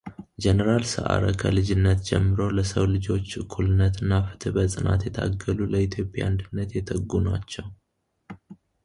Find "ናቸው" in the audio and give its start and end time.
7.29-7.67